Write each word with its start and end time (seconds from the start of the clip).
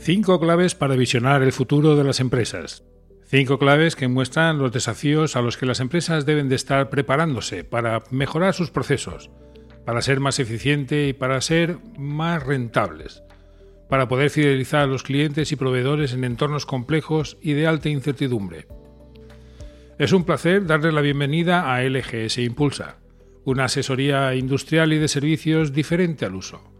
Cinco 0.00 0.38
claves 0.38 0.76
para 0.76 0.94
visionar 0.94 1.42
el 1.42 1.52
futuro 1.52 1.96
de 1.96 2.04
las 2.04 2.20
empresas. 2.20 2.84
Cinco 3.26 3.58
claves 3.58 3.96
que 3.96 4.08
muestran 4.08 4.56
los 4.56 4.72
desafíos 4.72 5.34
a 5.34 5.42
los 5.42 5.56
que 5.56 5.66
las 5.66 5.80
empresas 5.80 6.24
deben 6.24 6.48
de 6.48 6.54
estar 6.54 6.88
preparándose 6.88 7.64
para 7.64 8.04
mejorar 8.10 8.54
sus 8.54 8.70
procesos, 8.70 9.30
para 9.84 10.00
ser 10.00 10.20
más 10.20 10.38
eficiente 10.38 11.08
y 11.08 11.12
para 11.12 11.40
ser 11.40 11.78
más 11.98 12.42
rentables, 12.44 13.22
para 13.90 14.08
poder 14.08 14.30
fidelizar 14.30 14.82
a 14.82 14.86
los 14.86 15.02
clientes 15.02 15.50
y 15.52 15.56
proveedores 15.56 16.12
en 16.12 16.24
entornos 16.24 16.64
complejos 16.64 17.36
y 17.42 17.52
de 17.52 17.66
alta 17.66 17.88
incertidumbre. 17.88 18.68
Es 19.98 20.12
un 20.12 20.24
placer 20.24 20.64
darle 20.64 20.92
la 20.92 21.00
bienvenida 21.00 21.74
a 21.74 21.82
LGS 21.82 22.38
Impulsa, 22.38 22.98
una 23.44 23.64
asesoría 23.64 24.34
industrial 24.36 24.92
y 24.92 24.98
de 24.98 25.08
servicios 25.08 25.72
diferente 25.72 26.24
al 26.24 26.36
uso 26.36 26.77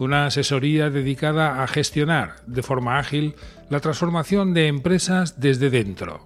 una 0.00 0.24
asesoría 0.24 0.88
dedicada 0.88 1.62
a 1.62 1.66
gestionar 1.66 2.36
de 2.46 2.62
forma 2.62 2.98
ágil 2.98 3.34
la 3.68 3.80
transformación 3.80 4.54
de 4.54 4.66
empresas 4.66 5.40
desde 5.40 5.68
dentro. 5.68 6.24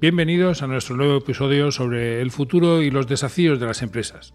Bienvenidos 0.00 0.60
a 0.60 0.66
nuestro 0.66 0.96
nuevo 0.96 1.18
episodio 1.18 1.70
sobre 1.70 2.20
el 2.20 2.32
futuro 2.32 2.82
y 2.82 2.90
los 2.90 3.06
desafíos 3.06 3.60
de 3.60 3.66
las 3.66 3.80
empresas. 3.80 4.34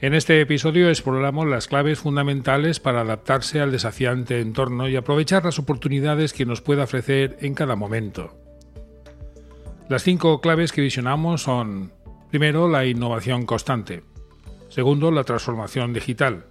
En 0.00 0.14
este 0.14 0.40
episodio 0.40 0.88
exploramos 0.88 1.46
las 1.46 1.68
claves 1.68 1.98
fundamentales 1.98 2.80
para 2.80 3.02
adaptarse 3.02 3.60
al 3.60 3.70
desafiante 3.70 4.40
entorno 4.40 4.88
y 4.88 4.96
aprovechar 4.96 5.44
las 5.44 5.58
oportunidades 5.58 6.32
que 6.32 6.46
nos 6.46 6.62
puede 6.62 6.82
ofrecer 6.82 7.36
en 7.42 7.54
cada 7.54 7.76
momento. 7.76 8.34
Las 9.90 10.04
cinco 10.04 10.40
claves 10.40 10.72
que 10.72 10.80
visionamos 10.80 11.42
son, 11.42 11.92
primero, 12.30 12.66
la 12.66 12.86
innovación 12.86 13.44
constante, 13.44 14.02
segundo, 14.70 15.10
la 15.10 15.24
transformación 15.24 15.92
digital, 15.92 16.46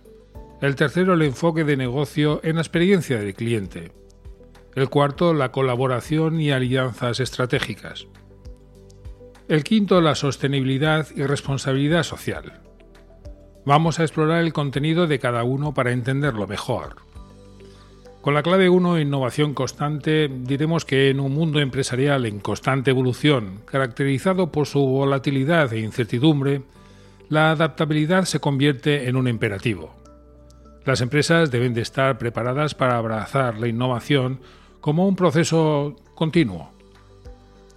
el 0.63 0.77
tercero, 0.77 1.15
el 1.15 1.23
enfoque 1.23 1.65
de 1.65 1.75
negocio 1.75 2.39
en 2.41 2.55
la 2.55 2.61
experiencia 2.61 3.19
del 3.19 3.33
cliente. 3.33 3.91
El 4.75 4.87
cuarto, 4.87 5.33
la 5.33 5.51
colaboración 5.51 6.39
y 6.39 6.51
alianzas 6.51 7.19
estratégicas. 7.19 8.07
El 9.49 9.65
quinto, 9.65 9.99
la 9.99 10.15
sostenibilidad 10.15 11.07
y 11.13 11.23
responsabilidad 11.23 12.03
social. 12.03 12.61
Vamos 13.65 13.99
a 13.99 14.03
explorar 14.03 14.41
el 14.41 14.53
contenido 14.53 15.05
de 15.05 15.19
cada 15.19 15.43
uno 15.43 15.73
para 15.73 15.91
entenderlo 15.91 16.47
mejor. 16.47 16.95
Con 18.21 18.33
la 18.33 18.41
clave 18.41 18.69
1, 18.69 19.01
innovación 19.01 19.53
constante, 19.53 20.29
diremos 20.29 20.85
que 20.85 21.09
en 21.09 21.19
un 21.19 21.33
mundo 21.33 21.59
empresarial 21.59 22.25
en 22.25 22.39
constante 22.39 22.91
evolución, 22.91 23.59
caracterizado 23.65 24.49
por 24.49 24.65
su 24.65 24.79
volatilidad 24.79 25.73
e 25.73 25.81
incertidumbre, 25.81 26.61
la 27.27 27.51
adaptabilidad 27.51 28.23
se 28.23 28.39
convierte 28.39 29.09
en 29.09 29.17
un 29.17 29.27
imperativo. 29.27 30.02
Las 30.85 30.99
empresas 30.99 31.49
deben 31.49 31.73
de 31.73 31.81
estar 31.81 32.17
preparadas 32.17 32.75
para 32.75 32.97
abrazar 32.97 33.57
la 33.57 33.67
innovación 33.67 34.41
como 34.81 35.07
un 35.07 35.15
proceso 35.15 35.95
continuo. 36.13 36.71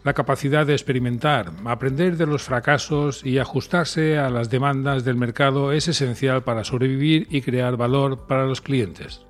La 0.03 0.13
capacidad 0.13 0.67
de 0.67 0.73
experimentar, 0.73 1.53
aprender 1.65 2.17
de 2.17 2.27
los 2.27 2.43
fracasos 2.43 3.25
y 3.25 3.39
ajustarse 3.39 4.19
a 4.19 4.31
las 4.31 4.51
demandas 4.51 5.05
del 5.05 5.17
mercado 5.17 5.73
es 5.73 5.89
esencial 5.89 6.43
para 6.43 6.65
sobrevivir 6.65 7.29
y 7.31 7.43
crear 7.43 7.77
valor 7.77 8.27
para 8.27 8.47
los 8.47 8.61
clientes. 8.61 9.23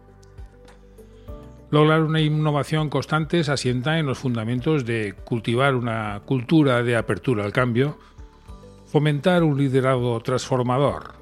Lograr 1.70 2.02
una 2.02 2.20
innovación 2.20 2.88
constante 2.88 3.42
se 3.42 3.52
asienta 3.52 3.98
en 3.98 4.06
los 4.06 4.18
fundamentos 4.18 4.86
de 4.86 5.14
cultivar 5.24 5.74
una 5.74 6.22
cultura 6.24 6.82
de 6.82 6.96
apertura 6.96 7.44
al 7.44 7.52
cambio, 7.52 7.98
fomentar 8.86 9.42
un 9.42 9.58
liderazgo 9.58 10.20
transformador, 10.20 11.15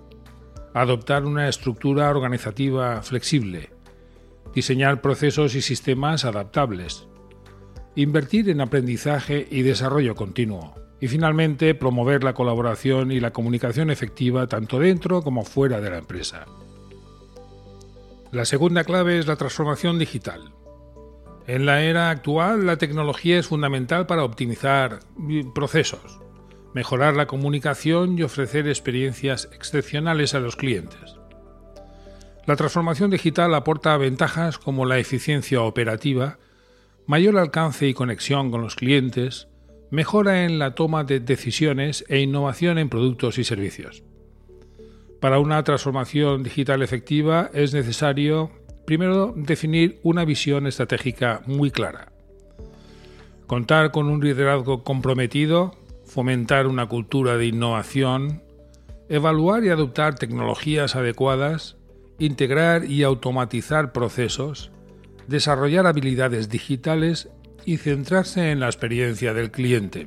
adoptar 0.74 1.24
una 1.24 1.48
estructura 1.48 2.10
organizativa 2.10 3.00
flexible, 3.00 3.70
diseñar 4.54 5.00
procesos 5.00 5.54
y 5.54 5.62
sistemas 5.62 6.24
adaptables, 6.24 7.06
invertir 7.94 8.50
en 8.50 8.60
aprendizaje 8.60 9.46
y 9.48 9.62
desarrollo 9.62 10.16
continuo, 10.16 10.74
y 11.00 11.06
finalmente 11.06 11.74
promover 11.76 12.24
la 12.24 12.34
colaboración 12.34 13.12
y 13.12 13.20
la 13.20 13.32
comunicación 13.32 13.90
efectiva 13.90 14.48
tanto 14.48 14.80
dentro 14.80 15.22
como 15.22 15.44
fuera 15.44 15.80
de 15.80 15.90
la 15.90 15.98
empresa. 15.98 16.46
La 18.32 18.44
segunda 18.44 18.82
clave 18.82 19.18
es 19.20 19.28
la 19.28 19.36
transformación 19.36 19.98
digital. 19.98 20.54
En 21.46 21.66
la 21.66 21.82
era 21.82 22.10
actual, 22.10 22.66
la 22.66 22.78
tecnología 22.78 23.38
es 23.38 23.46
fundamental 23.46 24.06
para 24.06 24.24
optimizar 24.24 25.00
procesos, 25.54 26.18
mejorar 26.74 27.14
la 27.14 27.26
comunicación 27.26 28.18
y 28.18 28.24
ofrecer 28.24 28.68
experiencias 28.68 29.48
excepcionales 29.54 30.34
a 30.34 30.40
los 30.40 30.56
clientes. 30.56 31.16
La 32.46 32.56
transformación 32.56 33.10
digital 33.10 33.54
aporta 33.54 33.96
ventajas 33.96 34.58
como 34.58 34.84
la 34.84 34.98
eficiencia 34.98 35.62
operativa, 35.62 36.38
mayor 37.06 37.38
alcance 37.38 37.86
y 37.86 37.94
conexión 37.94 38.50
con 38.50 38.60
los 38.60 38.74
clientes, 38.74 39.48
mejora 39.90 40.44
en 40.44 40.58
la 40.58 40.74
toma 40.74 41.04
de 41.04 41.20
decisiones 41.20 42.04
e 42.08 42.20
innovación 42.20 42.78
en 42.78 42.88
productos 42.88 43.38
y 43.38 43.44
servicios. 43.44 44.02
Para 45.20 45.38
una 45.38 45.62
transformación 45.62 46.42
digital 46.42 46.82
efectiva 46.82 47.50
es 47.54 47.72
necesario, 47.72 48.50
primero, 48.84 49.32
definir 49.36 50.00
una 50.02 50.24
visión 50.24 50.66
estratégica 50.66 51.40
muy 51.46 51.70
clara, 51.70 52.12
contar 53.46 53.90
con 53.90 54.10
un 54.10 54.22
liderazgo 54.22 54.82
comprometido 54.82 55.83
fomentar 56.14 56.68
una 56.68 56.86
cultura 56.86 57.36
de 57.36 57.46
innovación, 57.46 58.44
evaluar 59.08 59.64
y 59.64 59.70
adoptar 59.70 60.14
tecnologías 60.14 60.94
adecuadas, 60.94 61.76
integrar 62.20 62.84
y 62.84 63.02
automatizar 63.02 63.90
procesos, 63.90 64.70
desarrollar 65.26 65.88
habilidades 65.88 66.48
digitales 66.48 67.30
y 67.66 67.78
centrarse 67.78 68.52
en 68.52 68.60
la 68.60 68.66
experiencia 68.66 69.34
del 69.34 69.50
cliente. 69.50 70.06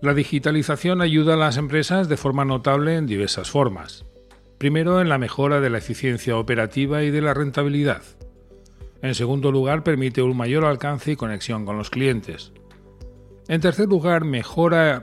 La 0.00 0.14
digitalización 0.14 1.00
ayuda 1.00 1.34
a 1.34 1.38
las 1.38 1.56
empresas 1.56 2.08
de 2.08 2.16
forma 2.16 2.44
notable 2.44 2.94
en 2.94 3.06
diversas 3.06 3.50
formas. 3.50 4.04
Primero, 4.58 5.00
en 5.00 5.08
la 5.08 5.18
mejora 5.18 5.60
de 5.60 5.70
la 5.70 5.78
eficiencia 5.78 6.38
operativa 6.38 7.02
y 7.02 7.10
de 7.10 7.20
la 7.20 7.34
rentabilidad. 7.34 8.02
En 9.02 9.16
segundo 9.16 9.50
lugar, 9.50 9.82
permite 9.82 10.22
un 10.22 10.36
mayor 10.36 10.64
alcance 10.64 11.10
y 11.10 11.16
conexión 11.16 11.66
con 11.66 11.76
los 11.76 11.90
clientes. 11.90 12.52
En 13.48 13.60
tercer 13.60 13.88
lugar, 13.88 14.24
mejora 14.24 15.02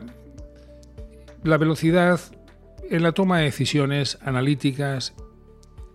la 1.43 1.57
velocidad 1.57 2.19
en 2.89 3.03
la 3.03 3.13
toma 3.13 3.39
de 3.39 3.45
decisiones 3.45 4.17
analíticas 4.21 5.13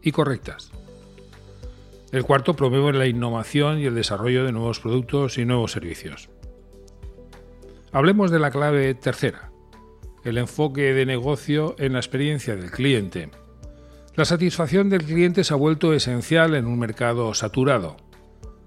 y 0.03 0.13
correctas. 0.13 0.71
El 2.11 2.25
cuarto 2.25 2.55
promueve 2.55 2.99
la 2.99 3.07
innovación 3.07 3.79
y 3.79 3.85
el 3.85 3.95
desarrollo 3.95 4.45
de 4.45 4.53
nuevos 4.53 4.81
productos 4.81 5.37
y 5.37 5.45
nuevos 5.45 5.73
servicios. 5.73 6.31
Hablemos 7.93 8.31
de 8.31 8.39
la 8.39 8.51
clave 8.51 8.95
tercera, 8.95 9.51
el 10.25 10.39
enfoque 10.39 10.95
de 10.95 11.05
negocio 11.05 11.77
en 11.79 11.93
la 11.93 11.99
experiencia 11.99 12.57
del 12.57 12.71
cliente. 12.71 13.31
La 14.15 14.25
satisfacción 14.25 14.89
del 14.89 15.05
cliente 15.05 15.45
se 15.45 15.53
ha 15.53 15.57
vuelto 15.59 15.93
esencial 15.93 16.55
en 16.55 16.67
un 16.67 16.79
mercado 16.79 17.35
saturado. 17.35 17.97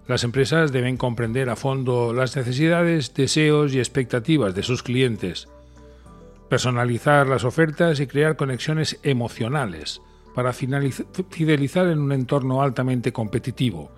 Las 0.07 0.23
empresas 0.23 0.71
deben 0.71 0.97
comprender 0.97 1.49
a 1.49 1.55
fondo 1.55 2.13
las 2.13 2.35
necesidades, 2.35 3.13
deseos 3.13 3.73
y 3.73 3.79
expectativas 3.79 4.55
de 4.55 4.63
sus 4.63 4.83
clientes, 4.83 5.47
personalizar 6.49 7.27
las 7.27 7.43
ofertas 7.43 7.99
y 7.99 8.07
crear 8.07 8.35
conexiones 8.35 8.99
emocionales 9.03 10.01
para 10.35 10.53
fidelizar 10.53 11.87
en 11.87 11.99
un 11.99 12.11
entorno 12.11 12.61
altamente 12.61 13.13
competitivo, 13.13 13.91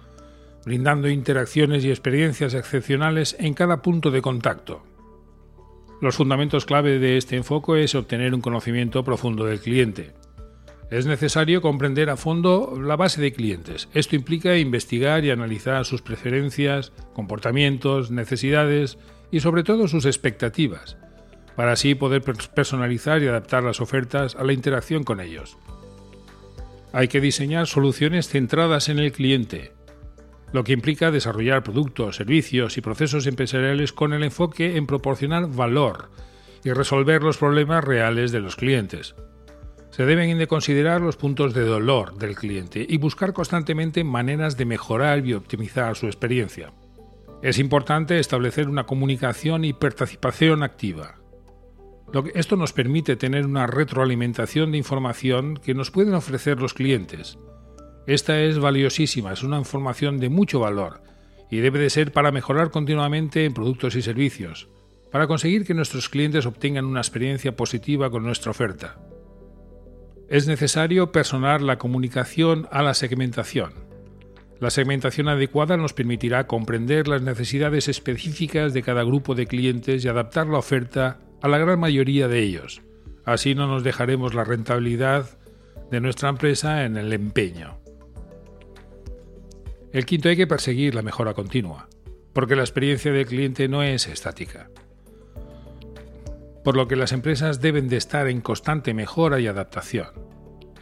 brindando 0.65 1.09
interacciones 1.09 1.83
y 1.83 1.89
experiencias 1.89 2.53
excepcionales 2.53 3.35
en 3.39 3.53
cada 3.53 3.81
punto 3.81 4.11
de 4.11 4.21
contacto. 4.21 4.83
Los 6.01 6.15
fundamentos 6.15 6.65
clave 6.65 6.99
de 6.99 7.17
este 7.17 7.37
enfoque 7.37 7.83
es 7.83 7.95
obtener 7.95 8.33
un 8.33 8.41
conocimiento 8.41 9.03
profundo 9.03 9.45
del 9.45 9.61
cliente, 9.61 10.11
es 10.89 11.05
necesario 11.05 11.61
comprender 11.61 12.09
a 12.09 12.17
fondo 12.17 12.79
la 12.79 12.95
base 12.95 13.21
de 13.21 13.33
clientes. 13.33 13.89
Esto 13.93 14.15
implica 14.15 14.57
investigar 14.57 15.25
y 15.25 15.31
analizar 15.31 15.85
sus 15.85 16.01
preferencias, 16.01 16.91
comportamientos, 17.13 18.11
necesidades 18.11 18.97
y 19.31 19.39
sobre 19.39 19.63
todo 19.63 19.87
sus 19.87 20.05
expectativas, 20.05 20.97
para 21.55 21.71
así 21.71 21.95
poder 21.95 22.21
personalizar 22.21 23.21
y 23.23 23.27
adaptar 23.27 23.63
las 23.63 23.81
ofertas 23.81 24.35
a 24.35 24.43
la 24.43 24.53
interacción 24.53 25.03
con 25.03 25.19
ellos. 25.19 25.57
Hay 26.91 27.07
que 27.07 27.21
diseñar 27.21 27.65
soluciones 27.65 28.27
centradas 28.27 28.89
en 28.89 28.99
el 28.99 29.11
cliente, 29.11 29.71
lo 30.51 30.63
que 30.63 30.73
implica 30.73 31.09
desarrollar 31.09 31.63
productos, 31.63 32.17
servicios 32.17 32.77
y 32.77 32.81
procesos 32.81 33.25
empresariales 33.25 33.91
con 33.91 34.13
el 34.13 34.23
enfoque 34.23 34.77
en 34.77 34.85
proporcionar 34.85 35.47
valor 35.47 36.11
y 36.63 36.71
resolver 36.71 37.23
los 37.23 37.37
problemas 37.37 37.83
reales 37.83 38.31
de 38.31 38.39
los 38.39 38.55
clientes. 38.55 39.15
Se 39.93 40.07
deben 40.07 40.39
de 40.39 40.47
considerar 40.47 41.01
los 41.01 41.17
puntos 41.17 41.53
de 41.53 41.65
dolor 41.65 42.17
del 42.17 42.33
cliente 42.33 42.83
y 42.89 42.97
buscar 42.97 43.31
constantemente 43.31 44.03
maneras 44.03 44.57
de 44.57 44.65
mejorar 44.65 45.23
y 45.23 45.35
optimizar 45.35 45.95
su 45.95 46.07
experiencia. 46.07 46.73
Es 47.43 47.59
importante 47.59 48.17
establecer 48.17 48.67
una 48.67 48.87
comunicación 48.87 49.65
y 49.65 49.73
participación 49.73 50.63
activa. 50.63 51.19
Esto 52.33 52.55
nos 52.55 52.73
permite 52.73 53.17
tener 53.17 53.45
una 53.45 53.67
retroalimentación 53.67 54.71
de 54.71 54.79
información 54.79 55.57
que 55.57 55.75
nos 55.75 55.91
pueden 55.91 56.15
ofrecer 56.15 56.59
los 56.59 56.73
clientes 56.73 57.37
Esta 58.07 58.41
es 58.41 58.57
valiosísima, 58.57 59.31
es 59.31 59.43
una 59.43 59.59
información 59.59 60.19
de 60.19 60.29
mucho 60.29 60.59
valor 60.59 61.03
y 61.51 61.57
debe 61.57 61.77
de 61.77 61.91
ser 61.91 62.11
para 62.11 62.31
mejorar 62.31 62.71
continuamente 62.71 63.45
en 63.45 63.53
productos 63.53 63.95
y 63.95 64.01
servicios, 64.01 64.69
para 65.11 65.27
conseguir 65.27 65.67
que 65.67 65.75
nuestros 65.75 66.09
clientes 66.09 66.47
obtengan 66.47 66.85
una 66.85 67.01
experiencia 67.01 67.55
positiva 67.55 68.09
con 68.09 68.23
nuestra 68.23 68.49
oferta. 68.49 68.97
Es 70.29 70.47
necesario 70.47 71.11
personar 71.11 71.61
la 71.61 71.77
comunicación 71.77 72.67
a 72.71 72.81
la 72.81 72.93
segmentación. 72.93 73.73
La 74.59 74.69
segmentación 74.69 75.27
adecuada 75.27 75.75
nos 75.75 75.93
permitirá 75.93 76.47
comprender 76.47 77.07
las 77.07 77.21
necesidades 77.21 77.89
específicas 77.89 78.73
de 78.73 78.81
cada 78.81 79.03
grupo 79.03 79.35
de 79.35 79.45
clientes 79.45 80.03
y 80.03 80.07
adaptar 80.07 80.47
la 80.47 80.59
oferta 80.59 81.19
a 81.41 81.49
la 81.49 81.57
gran 81.57 81.79
mayoría 81.79 82.29
de 82.29 82.39
ellos. 82.39 82.81
Así 83.25 83.55
no 83.55 83.67
nos 83.67 83.83
dejaremos 83.83 84.33
la 84.33 84.45
rentabilidad 84.45 85.37
de 85.91 85.99
nuestra 85.99 86.29
empresa 86.29 86.85
en 86.85 86.95
el 86.95 87.11
empeño. 87.11 87.79
El 89.91 90.05
quinto 90.05 90.29
hay 90.29 90.37
que 90.37 90.47
perseguir 90.47 90.95
la 90.95 91.01
mejora 91.01 91.33
continua, 91.33 91.89
porque 92.31 92.55
la 92.55 92.63
experiencia 92.63 93.11
del 93.11 93.25
cliente 93.25 93.67
no 93.67 93.83
es 93.83 94.07
estática. 94.07 94.69
Por 96.63 96.77
lo 96.77 96.87
que 96.87 96.95
las 96.95 97.11
empresas 97.11 97.61
deben 97.61 97.89
de 97.89 97.97
estar 97.97 98.27
en 98.27 98.41
constante 98.41 98.93
mejora 98.93 99.39
y 99.39 99.47
adaptación. 99.47 100.07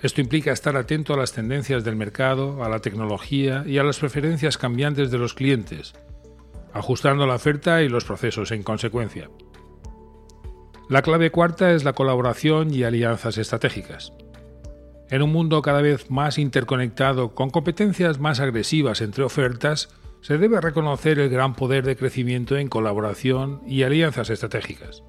Esto 0.02 0.22
implica 0.22 0.52
estar 0.52 0.78
atento 0.78 1.14
a 1.14 1.18
las 1.18 1.34
tendencias 1.34 1.84
del 1.84 1.96
mercado, 1.96 2.64
a 2.64 2.70
la 2.70 2.80
tecnología 2.80 3.64
y 3.68 3.78
a 3.78 3.84
las 3.84 4.00
preferencias 4.00 4.58
cambiantes 4.58 5.12
de 5.12 5.18
los 5.18 5.34
clientes, 5.34 5.94
ajustando 6.74 7.28
la 7.28 7.36
oferta 7.36 7.82
y 7.84 7.90
los 7.90 8.06
procesos 8.06 8.52
en 8.52 8.64
consecuencia. 8.64 9.30
La 10.90 11.04
clave 11.04 11.32
cuarta 11.32 11.72
es 11.72 11.84
la 11.84 11.94
colaboración 11.94 12.74
y 12.74 12.84
alianzas 12.84 13.38
estratégicas. 13.38 14.12
En 15.10 15.22
un 15.22 15.32
mundo 15.32 15.62
cada 15.62 15.82
vez 15.82 16.10
más 16.10 16.38
interconectado, 16.38 17.36
con 17.36 17.50
competencias 17.50 18.20
más 18.20 18.40
agresivas 18.40 19.02
entre 19.02 19.24
ofertas, 19.24 19.90
se 20.22 20.38
debe 20.38 20.62
reconocer 20.62 21.20
el 21.20 21.30
gran 21.30 21.54
poder 21.56 21.86
de 21.86 21.96
crecimiento 21.96 22.58
en 22.58 22.70
colaboración 22.70 23.62
y 23.68 23.84
alianzas 23.84 24.30
estratégicas. 24.30 25.04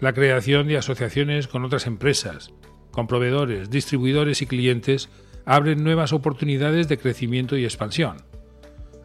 La 0.00 0.14
creación 0.14 0.66
de 0.66 0.78
asociaciones 0.78 1.46
con 1.46 1.62
otras 1.62 1.86
empresas, 1.86 2.54
con 2.90 3.06
proveedores, 3.06 3.68
distribuidores 3.68 4.40
y 4.40 4.46
clientes 4.46 5.10
abren 5.44 5.84
nuevas 5.84 6.14
oportunidades 6.14 6.88
de 6.88 6.96
crecimiento 6.96 7.58
y 7.58 7.64
expansión. 7.64 8.22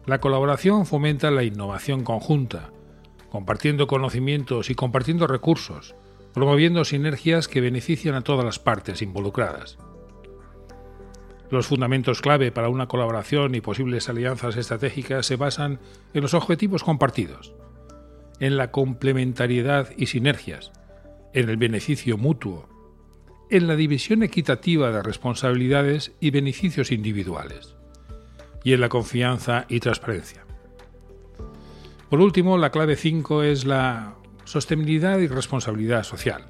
La 0.06 0.20
colaboración 0.20 0.86
fomenta 0.86 1.30
la 1.30 1.44
innovación 1.44 2.02
conjunta, 2.02 2.70
compartiendo 3.28 3.86
conocimientos 3.86 4.70
y 4.70 4.74
compartiendo 4.74 5.26
recursos, 5.26 5.94
promoviendo 6.32 6.82
sinergias 6.86 7.46
que 7.46 7.60
benefician 7.60 8.14
a 8.14 8.22
todas 8.22 8.46
las 8.46 8.58
partes 8.58 9.02
involucradas. 9.02 9.76
Los 11.50 11.66
fundamentos 11.66 12.22
clave 12.22 12.52
para 12.52 12.70
una 12.70 12.88
colaboración 12.88 13.54
y 13.54 13.60
posibles 13.60 14.08
alianzas 14.08 14.56
estratégicas 14.56 15.26
se 15.26 15.36
basan 15.36 15.78
en 16.14 16.22
los 16.22 16.32
objetivos 16.32 16.82
compartidos, 16.82 17.54
en 18.40 18.56
la 18.56 18.70
complementariedad 18.70 19.90
y 19.96 20.06
sinergias, 20.06 20.72
en 21.32 21.48
el 21.48 21.56
beneficio 21.56 22.16
mutuo, 22.16 22.68
en 23.50 23.66
la 23.66 23.76
división 23.76 24.22
equitativa 24.22 24.90
de 24.90 25.02
responsabilidades 25.02 26.12
y 26.20 26.30
beneficios 26.30 26.92
individuales, 26.92 27.76
y 28.64 28.72
en 28.72 28.80
la 28.80 28.88
confianza 28.88 29.66
y 29.68 29.80
transparencia. 29.80 30.44
Por 32.10 32.20
último, 32.20 32.58
la 32.58 32.70
clave 32.70 32.96
5 32.96 33.42
es 33.42 33.64
la 33.64 34.16
Sostenibilidad 34.46 35.18
y 35.18 35.26
responsabilidad 35.26 36.04
social. 36.04 36.46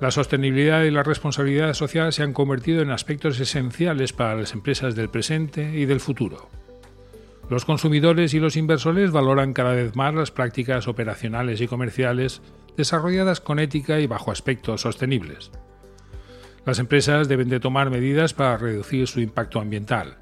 La 0.00 0.10
sostenibilidad 0.10 0.82
y 0.82 0.90
la 0.90 1.04
responsabilidad 1.04 1.72
social 1.74 2.12
se 2.12 2.24
han 2.24 2.32
convertido 2.32 2.82
en 2.82 2.90
aspectos 2.90 3.38
esenciales 3.38 4.12
para 4.12 4.34
las 4.34 4.52
empresas 4.52 4.96
del 4.96 5.08
presente 5.08 5.78
y 5.78 5.84
del 5.84 6.00
futuro. 6.00 6.50
Los 7.50 7.64
consumidores 7.64 8.32
y 8.32 8.38
los 8.38 8.56
inversores 8.56 9.10
valoran 9.10 9.54
cada 9.54 9.72
vez 9.72 9.96
más 9.96 10.14
las 10.14 10.30
prácticas 10.30 10.86
operacionales 10.86 11.60
y 11.60 11.66
comerciales 11.66 12.42
desarrolladas 12.76 13.40
con 13.40 13.58
ética 13.58 13.98
y 13.98 14.06
bajo 14.06 14.30
aspectos 14.30 14.82
sostenibles. 14.82 15.50
Las 16.64 16.78
empresas 16.78 17.26
deben 17.26 17.48
de 17.48 17.58
tomar 17.58 17.90
medidas 17.90 18.34
para 18.34 18.56
reducir 18.56 19.08
su 19.08 19.18
impacto 19.18 19.58
ambiental, 19.58 20.18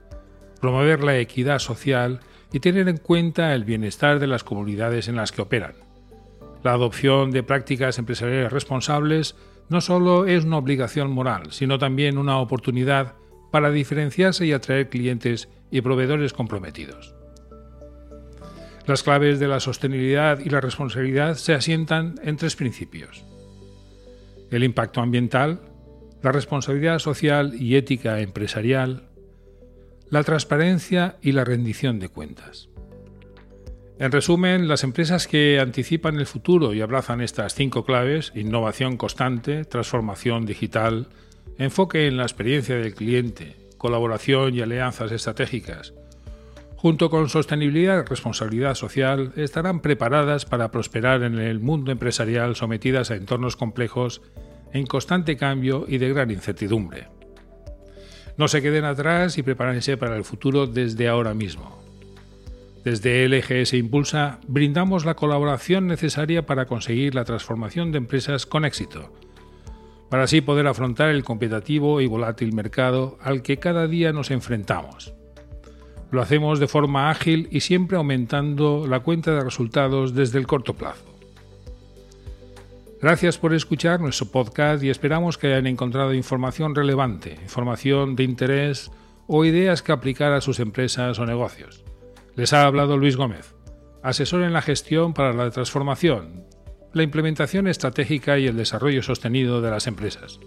promover 0.62 1.04
la 1.04 1.18
equidad 1.18 1.58
social 1.58 2.20
y 2.50 2.60
tener 2.60 2.88
en 2.88 2.96
cuenta 2.96 3.54
el 3.54 3.64
bienestar 3.64 4.20
de 4.20 4.26
las 4.26 4.42
comunidades 4.42 5.06
en 5.06 5.16
las 5.16 5.30
que 5.30 5.42
operan. 5.42 5.74
La 6.64 6.72
adopción 6.72 7.30
de 7.30 7.42
prácticas 7.42 7.98
empresariales 7.98 8.50
responsables 8.50 9.36
no 9.68 9.82
solo 9.82 10.24
es 10.24 10.44
una 10.44 10.56
obligación 10.56 11.10
moral, 11.10 11.52
sino 11.52 11.78
también 11.78 12.16
una 12.16 12.38
oportunidad 12.38 13.16
para 13.52 13.70
diferenciarse 13.70 14.46
y 14.46 14.52
atraer 14.52 14.88
clientes 14.88 15.50
y 15.70 15.82
proveedores 15.82 16.32
comprometidos. 16.32 17.17
Las 18.88 19.04
claves 19.04 19.38
de 19.38 19.46
la 19.46 19.60
sostenibilidad 19.60 20.40
y 20.40 20.48
la 20.48 20.60
responsabilidad 20.60 21.36
se 21.36 21.54
asientan 21.54 22.16
en 22.24 22.36
tres 22.36 22.56
principios. 22.56 23.24
El 24.50 24.64
impacto 24.64 25.00
ambiental, 25.00 25.60
la 26.22 26.32
responsabilidad 26.32 26.98
social 26.98 27.54
y 27.54 27.76
ética 27.76 28.20
empresarial 28.20 29.08
la 30.10 30.24
transparencia 30.24 31.16
y 31.20 31.32
la 31.32 31.44
rendición 31.44 31.98
de 31.98 32.08
cuentas. 32.08 32.68
En 33.98 34.12
resumen, 34.12 34.68
las 34.68 34.84
empresas 34.84 35.26
que 35.26 35.58
anticipan 35.60 36.16
el 36.16 36.26
futuro 36.26 36.72
y 36.72 36.80
abrazan 36.80 37.20
estas 37.20 37.54
cinco 37.54 37.84
claves, 37.84 38.32
innovación 38.34 38.96
constante, 38.96 39.64
transformación 39.64 40.46
digital, 40.46 41.08
enfoque 41.58 42.06
en 42.06 42.16
la 42.16 42.22
experiencia 42.22 42.76
del 42.76 42.94
cliente, 42.94 43.56
colaboración 43.76 44.54
y 44.54 44.60
alianzas 44.60 45.10
estratégicas, 45.12 45.92
junto 46.78 47.10
con 47.10 47.28
sostenibilidad 47.28 47.98
y 47.98 48.08
responsabilidad 48.08 48.76
social, 48.76 49.32
estarán 49.34 49.80
preparadas 49.80 50.44
para 50.44 50.70
prosperar 50.70 51.24
en 51.24 51.36
el 51.40 51.58
mundo 51.58 51.90
empresarial 51.90 52.54
sometidas 52.54 53.10
a 53.10 53.16
entornos 53.16 53.56
complejos, 53.56 54.22
en 54.72 54.86
constante 54.86 55.36
cambio 55.36 55.86
y 55.88 55.98
de 55.98 56.08
gran 56.10 56.30
incertidumbre. 56.30 57.08
No 58.36 58.46
se 58.46 58.62
queden 58.62 58.84
atrás 58.84 59.38
y 59.38 59.42
prepárense 59.42 59.96
para 59.96 60.16
el 60.16 60.22
futuro 60.22 60.68
desde 60.68 61.08
ahora 61.08 61.34
mismo. 61.34 61.82
Desde 62.84 63.28
LGS 63.28 63.74
Impulsa 63.74 64.38
brindamos 64.46 65.04
la 65.04 65.16
colaboración 65.16 65.88
necesaria 65.88 66.46
para 66.46 66.66
conseguir 66.66 67.12
la 67.16 67.24
transformación 67.24 67.90
de 67.90 67.98
empresas 67.98 68.46
con 68.46 68.64
éxito, 68.64 69.12
para 70.08 70.22
así 70.22 70.42
poder 70.42 70.68
afrontar 70.68 71.08
el 71.08 71.24
competitivo 71.24 72.00
y 72.00 72.06
volátil 72.06 72.52
mercado 72.52 73.18
al 73.20 73.42
que 73.42 73.56
cada 73.56 73.88
día 73.88 74.12
nos 74.12 74.30
enfrentamos. 74.30 75.12
Lo 76.10 76.22
hacemos 76.22 76.58
de 76.58 76.68
forma 76.68 77.10
ágil 77.10 77.48
y 77.50 77.60
siempre 77.60 77.96
aumentando 77.96 78.86
la 78.86 79.00
cuenta 79.00 79.34
de 79.34 79.44
resultados 79.44 80.14
desde 80.14 80.38
el 80.38 80.46
corto 80.46 80.74
plazo. 80.74 81.04
Gracias 83.00 83.38
por 83.38 83.54
escuchar 83.54 84.00
nuestro 84.00 84.26
podcast 84.26 84.82
y 84.82 84.90
esperamos 84.90 85.38
que 85.38 85.48
hayan 85.48 85.66
encontrado 85.66 86.14
información 86.14 86.74
relevante, 86.74 87.38
información 87.42 88.16
de 88.16 88.24
interés 88.24 88.90
o 89.28 89.44
ideas 89.44 89.82
que 89.82 89.92
aplicar 89.92 90.32
a 90.32 90.40
sus 90.40 90.58
empresas 90.58 91.18
o 91.18 91.26
negocios. 91.26 91.84
Les 92.34 92.52
ha 92.52 92.64
hablado 92.64 92.96
Luis 92.96 93.16
Gómez, 93.16 93.54
asesor 94.02 94.42
en 94.42 94.52
la 94.52 94.62
gestión 94.62 95.14
para 95.14 95.32
la 95.32 95.50
transformación, 95.50 96.44
la 96.92 97.02
implementación 97.02 97.68
estratégica 97.68 98.38
y 98.38 98.46
el 98.46 98.56
desarrollo 98.56 99.02
sostenido 99.02 99.60
de 99.60 99.70
las 99.70 99.86
empresas. 99.86 100.40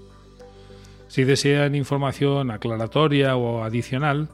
Si 1.07 1.23
desean 1.23 1.75
información 1.75 2.51
aclaratoria 2.51 3.35
o 3.35 3.63
adicional, 3.63 4.29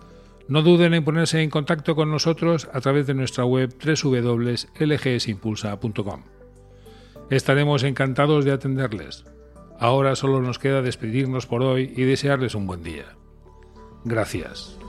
no 0.47 0.61
duden 0.61 0.93
en 0.93 1.03
ponerse 1.03 1.41
en 1.41 1.49
contacto 1.49 1.95
con 1.95 2.11
nosotros 2.11 2.69
a 2.73 2.81
través 2.81 3.07
de 3.07 3.13
nuestra 3.13 3.45
web 3.45 3.73
www.lgsimpulsa.com. 3.83 6.23
Estaremos 7.29 7.83
encantados 7.83 8.45
de 8.45 8.53
atenderles. 8.53 9.25
Ahora 9.79 10.15
solo 10.15 10.41
nos 10.41 10.57
queda 10.59 10.81
despedirnos 10.81 11.45
por 11.45 11.61
hoy 11.61 11.93
y 11.95 12.03
desearles 12.03 12.55
un 12.55 12.65
buen 12.65 12.83
día. 12.83 13.15
Gracias. 14.05 14.79